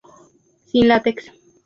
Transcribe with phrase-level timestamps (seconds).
[0.65, 1.31] Sin látex.